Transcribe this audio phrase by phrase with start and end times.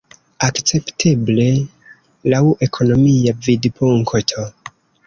[0.45, 1.45] Akcepteble,
[2.35, 4.53] laŭ ekonomia vidpunkto.